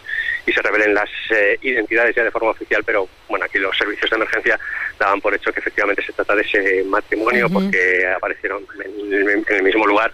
y 0.45 0.51
se 0.53 0.61
revelen 0.61 0.93
las 0.93 1.09
eh, 1.31 1.57
identidades 1.61 2.15
ya 2.15 2.23
de 2.23 2.31
forma 2.31 2.51
oficial, 2.51 2.83
pero 2.85 3.09
bueno, 3.27 3.45
aquí 3.45 3.57
los 3.57 3.77
servicios 3.77 4.09
de 4.09 4.15
emergencia 4.15 4.57
daban 4.97 5.19
por 5.19 5.33
hecho 5.35 5.51
que 5.51 5.59
efectivamente 5.59 6.03
se 6.03 6.13
trata 6.13 6.35
de 6.35 6.43
ese 6.43 6.83
matrimonio 6.85 7.49
porque 7.49 8.07
aparecieron 8.15 8.65
en, 8.85 9.13
el- 9.13 9.29
en 9.29 9.55
el 9.55 9.63
mismo 9.63 9.85
lugar 9.85 10.11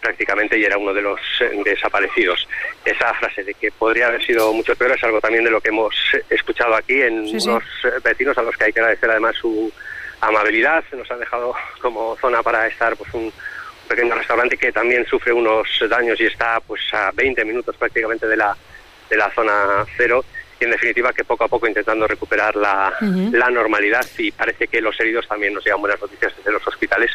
prácticamente 0.00 0.58
y 0.58 0.64
era 0.64 0.78
uno 0.78 0.92
de 0.94 1.02
los 1.02 1.20
desaparecidos. 1.64 2.48
Esa 2.84 3.12
frase 3.14 3.44
de 3.44 3.54
que 3.54 3.70
podría 3.70 4.08
haber 4.08 4.24
sido 4.24 4.52
mucho 4.52 4.74
peor 4.74 4.92
es 4.92 5.04
algo 5.04 5.20
también 5.20 5.44
de 5.44 5.50
lo 5.50 5.60
que 5.60 5.68
hemos 5.68 5.94
escuchado 6.30 6.74
aquí 6.74 7.00
en 7.02 7.28
Sí, 7.28 7.38
sí. 7.40 7.48
unos 7.48 7.62
vecinos 8.02 8.36
a 8.38 8.42
los 8.42 8.56
que 8.56 8.64
hay 8.64 8.72
que 8.72 8.80
agradecer 8.80 9.10
además 9.10 9.36
su 9.36 9.70
amabilidad. 10.22 10.84
Nos 10.92 11.10
han 11.10 11.20
dejado 11.20 11.54
como 11.80 12.16
zona 12.16 12.42
para 12.42 12.66
estar 12.66 12.96
pues 12.96 13.12
un 13.12 13.32
pequeño 13.88 14.14
restaurante 14.14 14.56
que 14.56 14.72
también 14.72 15.04
sufre 15.06 15.32
unos 15.32 15.68
daños 15.90 16.18
y 16.20 16.24
está 16.24 16.60
pues 16.60 16.80
a 16.94 17.10
20 17.12 17.44
minutos 17.44 17.76
prácticamente 17.76 18.26
de 18.26 18.36
la 18.36 18.56
de 19.10 19.16
la 19.16 19.30
zona 19.34 19.84
cero 19.96 20.24
y 20.62 20.64
en 20.64 20.70
definitiva 20.70 21.12
que 21.12 21.24
poco 21.24 21.44
a 21.44 21.48
poco 21.48 21.66
intentando 21.66 22.06
recuperar 22.06 22.54
la, 22.56 22.92
Ujú. 23.00 23.30
la 23.32 23.50
normalidad 23.50 24.06
y 24.18 24.30
parece 24.30 24.68
que 24.68 24.80
los 24.80 24.98
heridos 25.00 25.26
también 25.28 25.52
nos 25.54 25.64
llegan 25.64 25.80
buenas 25.80 26.00
noticias 26.00 26.32
desde 26.36 26.52
los 26.52 26.64
hospitales 26.66 27.10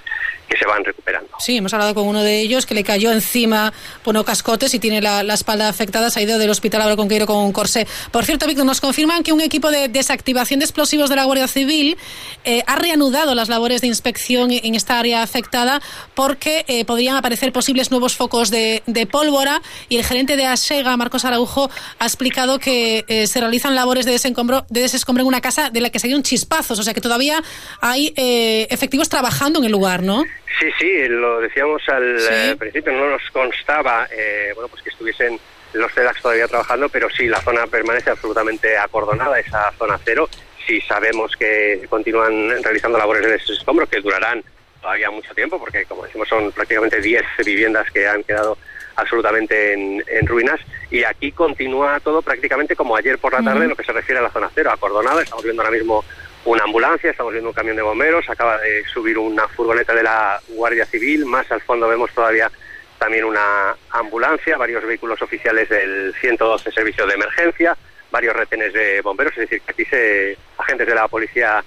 que 0.50 0.58
se 0.58 0.66
van 0.66 0.84
recuperando. 0.84 1.30
Sí, 1.39 1.58
hemos 1.58 1.74
hablado 1.74 1.94
con 1.94 2.08
uno 2.08 2.24
de 2.24 2.39
ellos 2.39 2.66
que 2.66 2.74
le 2.74 2.84
cayó 2.84 3.12
encima 3.12 3.74
bueno, 4.04 4.24
cascotes 4.24 4.74
y 4.74 4.80
tiene 4.80 5.01
la, 5.01 5.24
la 5.24 5.34
espalda 5.34 5.68
afectada. 5.70 6.10
Se 6.10 6.20
ha 6.20 6.24
ido 6.24 6.38
del 6.39 6.50
hospital 6.50 6.82
ahora 6.82 6.96
con 6.96 7.08
Queiro 7.10 7.25
con 7.25 7.38
un 7.38 7.51
corsé. 7.51 7.88
Por 8.12 8.25
cierto, 8.25 8.48
Víctor, 8.48 8.66
nos 8.66 8.80
confirman 8.82 9.24
que 9.24 9.34
un 9.34 9.42
equipo 9.42 9.72
de 9.72 9.88
desactivación 9.88 10.60
de 10.60 10.66
explosivos 10.66 11.10
de 11.10 11.16
la 11.16 11.25
Guardia 11.25 11.48
Civil 11.48 11.98
eh, 12.44 12.63
ha 12.68 12.75
reanudado 12.75 13.36
las 13.36 13.50
labores 13.50 13.82
de 13.82 13.88
inspección 13.88 14.51
en 14.51 14.75
esta 14.75 15.00
área 15.00 15.22
afectada 15.22 15.82
porque 16.16 16.66
eh, 16.68 16.86
podrían 16.86 17.16
aparecer 17.18 17.51
posibles 17.51 17.92
nuevos 17.92 18.16
focos 18.16 18.50
de, 18.50 18.84
de 18.86 19.06
pólvora 19.06 19.62
y 19.89 19.98
el 19.98 20.06
gerente 20.06 20.36
de 20.38 20.46
ASEGA, 20.46 20.96
Marcos 20.98 21.25
Araujo, 21.25 21.70
ha 22.00 22.06
explicado 22.06 22.60
que 22.60 23.04
eh, 23.08 23.27
se 23.27 23.37
realizan 23.39 23.75
labores 23.75 24.06
de 24.06 24.12
desencombro, 24.13 24.65
de 24.70 24.82
desescombro 24.82 25.22
en 25.22 25.27
una 25.27 25.41
casa 25.41 25.70
de 25.70 25.82
la 25.82 25.89
que 25.89 26.00
se 26.00 26.08
dieron 26.08 26.24
chispazos. 26.24 26.79
O 26.79 26.84
sea 26.84 26.94
que 26.94 27.01
todavía 27.01 27.41
hay 27.82 28.13
eh, 28.15 28.67
efectivos 28.70 29.10
trabajando 29.10 29.60
en 29.60 29.65
el 29.65 29.72
lugar, 29.72 30.03
¿no? 30.03 30.24
Sí, 30.60 30.67
sí, 30.79 31.08
lo 31.08 31.39
decíamos 31.39 31.82
al 31.89 32.20
Sí. 32.20 32.27
eh, 32.32 32.56
principio, 32.58 32.91
no 32.94 33.10
nos 33.10 33.22
constaba 33.32 34.08
eh, 34.12 34.51
bueno, 34.56 34.67
pues 34.70 34.82
que 34.84 34.89
estuviesen 34.89 35.39
los 35.74 35.91
CEDAX 35.94 36.22
todavía 36.22 36.48
trabajando, 36.48 36.89
pero 36.89 37.10
sí, 37.10 37.27
la 37.27 37.41
zona 37.41 37.67
permanece 37.67 38.10
absolutamente 38.10 38.77
acordonada, 38.77 39.39
esa 39.39 39.72
zona 39.77 40.00
cero. 40.03 40.27
Sí 40.65 40.82
sabemos 40.82 41.32
que 41.38 41.86
continúan 41.89 42.50
realizando 42.63 42.98
labores 42.98 43.24
de 43.24 43.32
desescombro 43.34 43.86
que 43.88 44.01
durarán 44.01 44.44
todavía 44.82 45.12
mucho 45.12 45.34
tiempo, 45.36 45.60
porque 45.60 45.86
como 45.86 46.06
decimos 46.06 46.27
son 46.27 46.51
prácticamente 46.51 47.01
10 47.01 47.24
viviendas 47.46 47.89
que 47.91 48.08
han 48.08 48.24
quedado 48.24 48.58
absolutamente 48.98 49.74
en, 49.74 50.04
en 50.08 50.27
ruinas. 50.27 50.60
Y 50.92 51.04
aquí 51.04 51.32
continúa 51.32 52.00
todo 52.01 52.22
prácticamente 52.22 52.75
como 52.75 52.96
ayer 52.96 53.18
por 53.18 53.32
la 53.32 53.42
tarde 53.42 53.63
en 53.63 53.70
lo 53.70 53.75
que 53.75 53.84
se 53.84 53.94
refiere 53.94 54.20
a 54.20 54.24
la 54.24 54.32
zona 54.32 54.51
cero, 54.54 54.72
acordonada, 54.72 55.22
estamos 55.22 55.44
viendo 55.44 55.62
ahora 55.62 55.75
mismo 55.75 56.04
una 56.46 56.63
ambulancia, 56.63 57.12
estamos 57.12 57.34
viendo 57.34 57.50
un 57.50 57.56
camión 57.56 57.75
de 57.75 57.82
bomberos, 57.82 58.30
acaba 58.30 58.58
de 58.60 58.84
subir 58.86 59.18
una 59.18 59.48
furgoneta 59.50 59.94
de 59.94 60.04
la 60.04 60.39
Guardia 60.50 60.86
Civil, 60.86 61.25
más 61.25 61.50
al 61.51 61.62
fondo 61.62 61.88
vemos 61.88 62.12
todavía 62.12 62.50
también 62.98 63.25
una 63.25 63.75
ambulancia, 63.92 64.58
varios 64.58 64.84
vehículos 64.86 65.22
oficiales 65.22 65.70
del 65.70 66.16
112 66.20 66.72
Servicio 66.72 67.06
de 67.06 67.13
Emergencia, 67.13 67.77
varios 68.10 68.36
retenes 68.36 68.74
de 68.74 69.01
bomberos, 69.01 69.34
es 69.34 69.50
decir, 69.50 69.62
que 69.62 69.72
aquí 69.72 69.86
se 69.86 70.38
agentes 70.58 70.88
de 70.88 70.96
la 70.96 71.08
Policía 71.08 71.63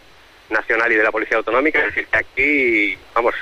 Nacional 0.49 0.91
y 0.91 0.97
de 0.97 1.05
la 1.05 1.13
Policía 1.13 1.37
Autonómica, 1.37 1.79
es 1.79 1.95
decir, 1.95 2.07
que 2.07 2.19
aquí, 2.19 2.99
vamos, 3.15 3.35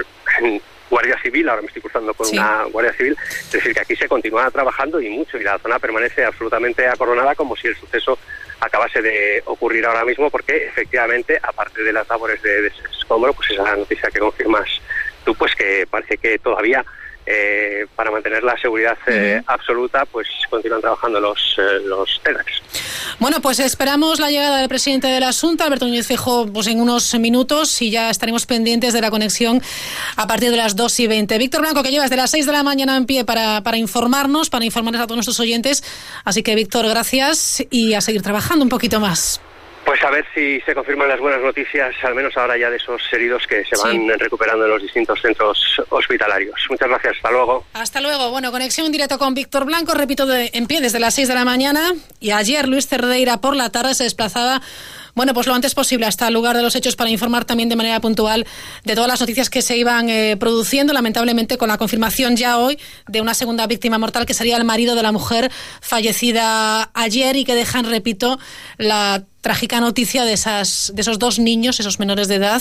Guardia 0.91 1.19
Civil, 1.23 1.49
ahora 1.49 1.63
me 1.63 1.69
estoy 1.69 1.83
cruzando 1.83 2.15
con 2.15 2.27
Sí. 2.27 2.39
una 2.39 2.65
Guardia 2.65 2.93
Civil, 2.95 3.17
es 3.21 3.51
decir, 3.53 3.75
que 3.75 3.81
aquí 3.81 3.97
se 3.97 4.09
continúa 4.09 4.51
trabajando 4.51 5.01
y 5.01 5.09
mucho, 5.09 5.39
y 5.39 5.43
la 5.45 5.59
zona 5.59 5.79
permanece 5.79 6.25
absolutamente 6.25 6.87
acordonada 6.87 7.35
como 7.35 7.57
si 7.57 7.69
el 7.69 7.77
suceso 7.77 8.19
acabase 8.61 9.01
de 9.03 9.43
ocurrir 9.47 9.87
ahora 9.87 10.05
mismo, 10.05 10.31
porque 10.31 10.67
efectivamente, 10.67 11.39
aparte 11.43 11.83
de 11.83 11.93
las 11.93 12.09
labores 12.09 12.43
de 12.43 12.63
desescombro, 12.63 13.33
pues 13.33 13.51
esa 13.51 13.77
noticia 13.77 14.11
que 14.11 14.19
confirmas 14.19 14.69
tú, 15.25 15.35
pues 15.35 15.55
que 15.55 15.87
parece 15.89 16.17
que 16.19 16.39
todavía 16.39 16.85
eh, 17.31 17.87
para 17.95 18.11
mantener 18.11 18.43
la 18.43 18.57
seguridad 18.57 18.97
eh, 19.07 19.43
absoluta, 19.47 20.07
pues 20.07 20.27
continúan 20.49 20.81
trabajando 20.81 21.21
los, 21.21 21.39
eh, 21.59 21.81
los 21.85 22.21
TEDx. 22.23 22.63
Bueno, 23.19 23.43
pues 23.43 23.59
esperamos 23.59 24.19
la 24.19 24.31
llegada 24.31 24.59
del 24.59 24.69
presidente 24.69 25.09
del 25.09 25.25
asunto, 25.25 25.63
Alberto 25.63 25.85
Núñez 25.85 26.07
Feijóo, 26.07 26.47
pues 26.47 26.69
en 26.69 26.81
unos 26.81 27.15
minutos 27.19 27.83
y 27.83 27.91
ya 27.91 28.09
estaremos 28.09 28.47
pendientes 28.47 28.95
de 28.95 29.03
la 29.03 29.11
conexión 29.11 29.61
a 30.17 30.27
partir 30.27 30.51
de 30.51 30.57
las 30.57 30.75
2 30.75 31.01
y 31.01 31.07
20. 31.07 31.37
Víctor 31.37 31.61
Blanco, 31.61 31.83
que 31.83 31.91
llevas 31.91 32.09
de 32.09 32.17
las 32.17 32.31
6 32.31 32.47
de 32.47 32.53
la 32.53 32.63
mañana 32.63 32.97
en 32.97 33.05
pie 33.05 33.27
para, 33.27 33.63
para 33.63 33.77
informarnos, 33.77 34.49
para 34.49 34.65
informarles 34.65 35.03
a 35.03 35.05
todos 35.05 35.17
nuestros 35.17 35.41
oyentes. 35.41 35.85
Así 36.25 36.43
que, 36.43 36.55
Víctor, 36.55 36.89
gracias 36.89 37.63
y 37.69 37.93
a 37.93 38.01
seguir 38.01 38.23
trabajando 38.23 38.63
un 38.65 38.71
poquito 38.71 39.01
más. 39.01 39.43
Pues 39.89 40.05
a 40.05 40.11
ver 40.11 40.23
si 40.35 40.61
se 40.67 40.75
confirman 40.75 41.09
las 41.09 41.19
buenas 41.19 41.41
noticias, 41.41 41.95
al 42.03 42.15
menos 42.15 42.37
ahora 42.37 42.59
ya 42.59 42.69
de 42.69 42.77
esos 42.77 43.01
heridos 43.11 43.47
que 43.49 43.65
se 43.65 43.75
van 43.83 43.93
Sí. 44.03 44.09
recuperando 44.19 44.67
en 44.67 44.71
los 44.73 44.83
distintos 44.83 45.19
centros 45.23 45.59
hospitalarios. 45.89 46.61
Muchas 46.69 46.89
gracias, 46.91 47.17
hasta 47.17 47.31
luego. 47.31 47.65
Hasta 47.73 48.01
luego. 48.03 48.31
Bueno, 48.31 48.51
conexión 48.51 48.85
en 48.85 48.93
directo 48.93 49.19
con 49.19 49.33
Víctor 49.33 49.65
Blanco, 49.65 49.95
repito, 49.95 50.27
de- 50.27 50.51
en 50.53 50.67
pie 50.67 50.83
desde 50.83 51.01
las 51.01 51.15
6 51.15 51.27
de 51.29 51.35
la 51.35 51.47
mañana. 51.47 51.95
Y 52.21 52.33
ayer 52.33 52.69
Luis 52.69 52.87
Cerdeira 52.87 53.39
por 53.41 53.57
la 53.57 53.71
tarde 53.71 53.95
se 53.95 54.05
desplazaba, 54.05 54.61
bueno, 55.15 55.33
pues 55.33 55.47
lo 55.47 55.55
antes 55.55 55.75
posible 55.75 56.05
hasta 56.05 56.29
el 56.29 56.35
lugar 56.35 56.55
de 56.55 56.63
los 56.63 56.77
hechos 56.77 56.95
para 56.95 57.09
informar 57.09 57.47
también 57.47 57.71
de 57.71 57.77
manera 57.77 57.99
puntual 58.01 58.47
de 58.85 58.95
todas 58.95 59.09
las 59.09 59.21
noticias 59.23 59.49
que 59.49 59.63
se 59.63 59.79
iban 59.79 60.11
eh, 60.11 60.37
produciendo, 60.39 60.93
lamentablemente 60.93 61.57
con 61.57 61.69
la 61.71 61.79
confirmación 61.79 62.37
ya 62.37 62.59
hoy 62.59 62.79
de 63.07 63.23
una 63.23 63.33
segunda 63.33 63.67
víctima 63.67 63.97
mortal 63.97 64.27
que 64.27 64.35
sería 64.35 64.59
el 64.59 64.65
marido 64.65 64.95
de 64.95 65.03
la 65.03 65.13
mujer 65.13 65.51
fallecida 65.81 66.91
ayer 66.93 67.37
y 67.37 67.45
que 67.47 67.55
dejan, 67.55 67.87
repito, 67.91 68.39
la 68.77 69.25
trágica 69.49 69.81
noticia 69.81 70.27
de 70.27 70.35
esas 70.35 70.93
de 70.95 71.01
esos 71.01 71.19
dos 71.19 71.39
niños, 71.39 71.81
esos 71.81 71.99
menores 71.99 72.29
de 72.29 72.35
edad, 72.35 72.61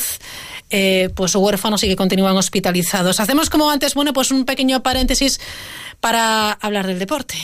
eh, 0.70 1.10
pues 1.15 1.36
huérfanos 1.36 1.84
y 1.84 1.89
que 1.89 1.98
continúan 1.98 2.38
hospitalizados. 2.38 3.20
Hacemos 3.20 3.50
como 3.50 3.70
antes, 3.70 3.94
bueno, 3.94 4.13
pues 4.13 4.32
un 4.32 4.46
pequeño 4.46 4.82
paréntesis 4.82 5.41
para 6.00 6.53
hablar 6.53 6.88
del 6.88 6.98
deporte. 6.98 7.36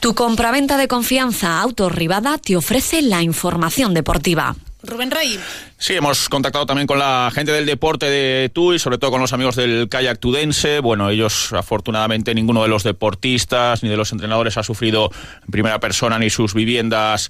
Tu 0.00 0.16
compraventa 0.16 0.76
de 0.76 0.88
confianza 0.88 1.60
Autos 1.60 1.94
Rivada 1.94 2.38
te 2.38 2.56
ofrece 2.56 3.00
la 3.00 3.22
información 3.22 3.94
deportiva. 3.94 4.56
Rubén 4.82 5.10
Rey. 5.10 5.38
Sí, 5.76 5.94
hemos 5.94 6.28
contactado 6.28 6.66
también 6.66 6.86
con 6.86 6.98
la 6.98 7.30
gente 7.32 7.52
del 7.52 7.66
deporte 7.66 8.06
de 8.06 8.48
Tui, 8.48 8.78
sobre 8.78 8.98
todo 8.98 9.12
con 9.12 9.20
los 9.20 9.32
amigos 9.32 9.54
del 9.54 9.88
kayak 9.88 10.18
tudense. 10.18 10.80
Bueno, 10.80 11.10
ellos 11.10 11.52
afortunadamente 11.52 12.34
ninguno 12.34 12.62
de 12.62 12.68
los 12.68 12.82
deportistas 12.82 13.82
ni 13.82 13.88
de 13.88 13.96
los 13.96 14.10
entrenadores 14.12 14.56
ha 14.56 14.62
sufrido 14.62 15.10
en 15.44 15.50
primera 15.50 15.78
persona 15.80 16.18
ni 16.18 16.30
sus 16.30 16.54
viviendas 16.54 17.28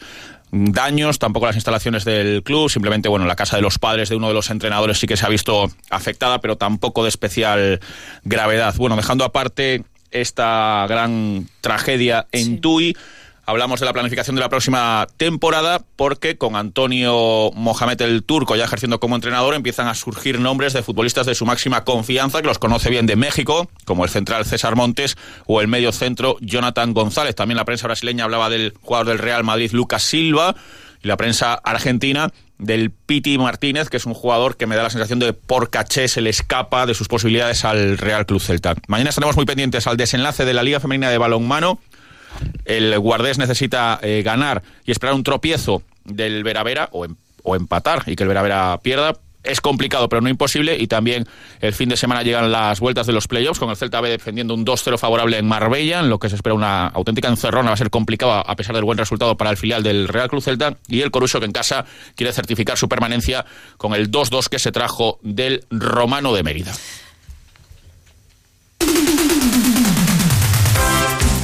daños, 0.51 1.19
tampoco 1.19 1.47
las 1.47 1.57
instalaciones 1.57 2.05
del 2.05 2.43
club, 2.43 2.71
simplemente 2.71 3.09
bueno, 3.09 3.27
la 3.27 3.37
casa 3.37 3.57
de 3.57 3.63
los 3.63 3.79
padres 3.79 4.09
de 4.09 4.17
uno 4.17 4.29
de 4.29 4.35
los 4.35 4.51
entrenadores 4.51 4.99
sí 4.99 5.07
que 5.07 5.17
se 5.17 5.27
ha 5.27 5.29
visto 5.29 5.71
afectada, 5.91 6.41
pero 6.41 6.57
tampoco 6.57 7.03
de 7.03 7.09
especial 7.09 7.81
gravedad. 8.25 8.75
Bueno, 8.77 8.97
dejando 8.97 9.25
aparte 9.25 9.85
esta 10.11 10.87
gran 10.89 11.49
tragedia 11.61 12.27
en 12.33 12.61
Tui, 12.61 12.97
Hablamos 13.49 13.81
de 13.81 13.87
la 13.87 13.95
planificación 13.95 14.37
de 14.37 14.43
la 14.43 14.51
próxima 14.51 15.07
temporada 15.17 15.81
porque 15.97 16.37
con 16.37 16.55
Antonio 16.55 17.51
Mohamed 17.55 18.03
el 18.03 18.23
Turco 18.23 18.57
ya 18.57 18.67
ejerciendo 18.67 19.01
como 19.01 19.15
entrenador 19.15 19.55
empiezan 19.55 19.89
a 19.89 19.95
surgir 19.95 20.39
nombres 20.39 20.75
de 20.75 20.83
futbolistas 20.83 21.25
de 21.25 21.35
su 21.35 21.47
máxima 21.47 21.83
confianza 21.83 22.43
que 22.43 22.47
los 22.47 22.59
conoce 22.59 22.91
bien 22.91 23.07
de 23.07 23.17
México, 23.17 23.71
como 23.87 24.05
el 24.05 24.11
central 24.11 24.45
César 24.45 24.77
Montes 24.77 25.17
o 25.47 25.63
el 25.63 25.67
medio 25.67 25.93
centro 25.93 26.37
Jonathan 26.43 26.93
González. 26.93 27.35
También 27.37 27.57
la 27.57 27.65
prensa 27.65 27.87
brasileña 27.87 28.25
hablaba 28.25 28.51
del 28.51 28.75
jugador 28.83 29.07
del 29.07 29.19
Real 29.19 29.45
Madrid 29.45 29.71
Lucas 29.73 30.03
Silva 30.03 30.55
y 31.03 31.09
la 31.09 31.17
prensa 31.17 31.55
argentina 31.55 32.31
del 32.59 32.91
Piti 32.91 33.39
Martínez, 33.39 33.89
que 33.89 33.97
es 33.97 34.05
un 34.05 34.13
jugador 34.13 34.59
que 34.59 34.67
me 34.67 34.77
da 34.77 34.83
la 34.83 34.91
sensación 34.91 35.21
de 35.21 35.33
por 35.33 35.71
caché 35.71 36.09
se 36.09 36.21
le 36.21 36.29
escapa 36.29 36.85
de 36.85 36.93
sus 36.93 37.09
posibilidades 37.09 37.65
al 37.65 37.97
Real 37.97 38.27
Club 38.27 38.43
Celta. 38.43 38.75
Mañana 38.89 39.09
estaremos 39.09 39.37
muy 39.37 39.47
pendientes 39.47 39.87
al 39.87 39.97
desenlace 39.97 40.45
de 40.45 40.53
la 40.53 40.63
Liga 40.63 40.81
Femenina 40.81 41.09
de 41.09 41.17
Balonmano 41.17 41.81
el 42.65 42.99
Guardés 42.99 43.39
necesita 43.39 43.99
eh, 44.03 44.23
ganar 44.25 44.63
y 44.85 44.91
esperar 44.93 45.15
un 45.15 45.23
tropiezo 45.23 45.83
del 46.05 46.43
Veravera 46.45 46.89
o, 46.93 47.05
em- 47.05 47.17
o 47.43 47.57
empatar 47.57 48.03
y 48.07 48.17
que 48.17 48.23
el 48.25 48.29
Veravera 48.29 48.79
pierda. 48.83 49.15
es 49.45 49.61
complicado, 49.63 50.09
pero 50.11 50.21
no 50.21 50.29
imposible. 50.29 50.77
Y 50.79 50.89
también 50.89 51.27
el 51.61 51.73
fin 51.73 51.89
de 51.89 51.97
semana 51.97 52.23
llegan 52.23 52.53
las 52.53 52.81
vueltas 52.81 53.07
de 53.07 53.15
los 53.15 53.29
playoffs, 53.29 53.59
con 53.59 53.71
el 53.71 53.77
Celta 53.77 54.01
B 54.03 54.11
defendiendo 54.11 54.53
un 54.53 54.67
2-0 54.67 54.99
favorable 54.99 55.39
en 55.39 55.47
Marbella, 55.47 56.01
en 56.01 56.11
lo 56.11 56.19
que 56.19 56.29
se 56.29 56.35
espera 56.35 56.53
una 56.55 56.89
auténtica 56.89 57.29
encerrona. 57.29 57.71
Va 57.71 57.75
a 57.75 57.79
ser 57.79 57.89
complicado 57.89 58.33
a 58.33 58.57
pesar 58.57 58.75
del 58.75 58.85
buen 58.85 58.99
resultado 58.99 59.37
para 59.39 59.51
el 59.51 59.57
filial 59.57 59.83
del 59.83 60.09
Real 60.09 60.29
Cruz 60.29 60.45
Celta. 60.45 60.77
Y 60.89 61.01
el 61.01 61.11
Coruso, 61.11 61.39
que 61.41 61.47
en 61.47 61.53
casa 61.53 61.87
quiere 62.15 62.33
certificar 62.35 62.77
su 62.77 62.89
permanencia 62.89 63.47
con 63.79 63.95
el 63.95 64.11
2-2 64.11 64.49
que 64.49 64.59
se 64.59 64.73
trajo 64.73 65.19
del 65.23 65.65
Romano 65.71 66.35
de 66.35 66.43
Mérida. 66.43 66.73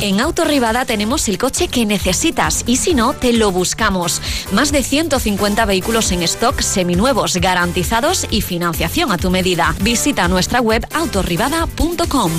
En 0.04 0.20
Autorribada 0.20 0.84
tenemos 0.84 1.30
el 1.30 1.38
coche 1.38 1.68
que 1.68 1.86
necesitas 1.86 2.64
y 2.66 2.76
si 2.76 2.92
no, 2.92 3.14
te 3.14 3.32
lo 3.32 3.50
buscamos. 3.50 4.20
Más 4.52 4.70
de 4.70 4.82
150 4.82 5.64
vehículos 5.64 6.12
en 6.12 6.22
stock 6.24 6.60
seminuevos, 6.60 7.38
garantizados 7.38 8.26
y 8.30 8.42
financiación 8.42 9.12
a 9.12 9.16
tu 9.16 9.30
medida. 9.30 9.74
Visita 9.80 10.28
nuestra 10.28 10.60
web 10.60 10.86
autorribada.com. 10.92 12.32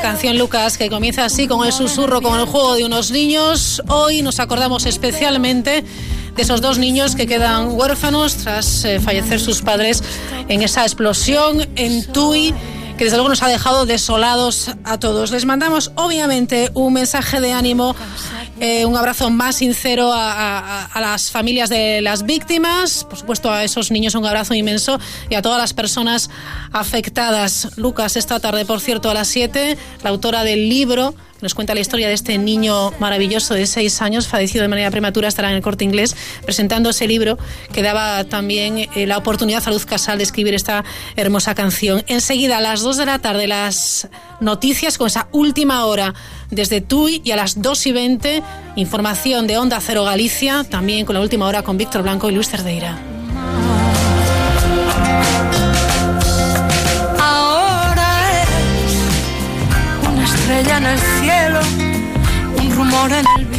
Canción 0.00 0.38
Lucas 0.38 0.78
que 0.78 0.88
comienza 0.88 1.26
así 1.26 1.46
con 1.46 1.66
el 1.66 1.70
susurro, 1.70 2.22
con 2.22 2.40
el 2.40 2.46
juego 2.46 2.74
de 2.74 2.86
unos 2.86 3.10
niños. 3.10 3.82
Hoy 3.86 4.22
nos 4.22 4.40
acordamos 4.40 4.86
especialmente 4.86 5.84
de 6.34 6.42
esos 6.42 6.62
dos 6.62 6.78
niños 6.78 7.14
que 7.14 7.26
quedan 7.26 7.68
huérfanos 7.72 8.36
tras 8.36 8.86
eh, 8.86 8.98
fallecer 8.98 9.38
sus 9.38 9.60
padres 9.60 10.02
en 10.48 10.62
esa 10.62 10.84
explosión 10.84 11.68
en 11.76 12.10
Tui 12.12 12.54
que 12.96 13.04
desde 13.04 13.18
luego 13.18 13.28
nos 13.28 13.42
ha 13.42 13.48
dejado 13.48 13.84
desolados 13.84 14.70
a 14.84 14.98
todos. 14.98 15.30
Les 15.30 15.44
mandamos 15.44 15.92
obviamente 15.96 16.70
un 16.72 16.94
mensaje 16.94 17.38
de 17.42 17.52
ánimo, 17.52 17.94
eh, 18.60 18.86
un 18.86 18.96
abrazo 18.96 19.30
más 19.30 19.56
sincero 19.56 20.12
a, 20.12 20.58
a, 20.58 20.84
a, 20.86 21.00
las 21.00 21.30
familias 21.30 21.68
de 21.68 22.00
las 22.00 22.24
víctimas, 22.24 23.04
por 23.04 23.18
supuesto 23.18 23.52
a 23.52 23.64
esos 23.64 23.90
niños 23.90 24.14
un 24.14 24.24
abrazo 24.24 24.54
inmenso 24.54 24.98
y 25.28 25.34
a 25.34 25.42
todas 25.42 25.58
las 25.58 25.74
personas 25.74 26.30
afectadas. 26.72 27.76
Lucas, 27.76 28.16
esta 28.16 28.40
tarde, 28.40 28.64
por 28.64 28.80
cierto, 28.80 29.10
a 29.10 29.14
las 29.14 29.28
7, 29.28 29.76
la 30.02 30.10
autora 30.10 30.44
del 30.44 30.68
libro 30.68 31.14
nos 31.40 31.54
cuenta 31.54 31.74
la 31.74 31.80
historia 31.80 32.08
de 32.08 32.14
este 32.14 32.38
niño 32.38 32.92
maravilloso 32.98 33.54
de 33.54 33.66
seis 33.66 34.00
años, 34.02 34.28
fallecido 34.28 34.62
de 34.62 34.68
manera 34.68 34.90
prematura, 34.90 35.28
estará 35.28 35.50
en 35.50 35.56
el 35.56 35.62
corte 35.62 35.84
inglés 35.84 36.16
presentando 36.44 36.90
ese 36.90 37.06
libro 37.06 37.38
que 37.72 37.82
daba 37.82 38.24
también 38.24 38.88
eh, 38.94 39.06
la 39.06 39.18
oportunidad 39.18 39.62
a 39.66 39.70
Luz 39.70 39.86
Casal 39.86 40.18
de 40.18 40.24
escribir 40.24 40.54
esta 40.54 40.84
hermosa 41.16 41.54
canción. 41.54 42.02
Enseguida, 42.06 42.58
a 42.58 42.60
las 42.60 42.80
dos 42.80 42.96
de 42.96 43.06
la 43.06 43.18
tarde, 43.18 43.46
las 43.46 44.08
noticias 44.40 44.98
con 44.98 45.08
esa 45.08 45.28
última 45.32 45.84
hora 45.86 46.14
desde 46.50 46.80
TUI 46.80 47.22
y 47.24 47.32
a 47.32 47.36
las 47.36 47.60
2 47.60 47.86
y 47.86 47.92
20, 47.92 48.42
información 48.76 49.46
de 49.46 49.58
Onda 49.58 49.80
Cero 49.80 50.04
Galicia, 50.04 50.64
también 50.64 51.04
con 51.06 51.14
la 51.14 51.20
última 51.20 51.46
hora 51.46 51.62
con 51.62 51.76
Víctor 51.76 52.02
Blanco 52.02 52.30
y 52.30 52.34
Luis 52.34 52.48
Cerdeira. 52.48 52.98
estrella 60.46 60.76
en 60.78 60.86
el 60.86 60.98
cielo, 60.98 61.05
un 61.05 61.05
rumor 61.05 61.05
en 61.05 61.05
el 61.05 61.05
morning 62.96 63.55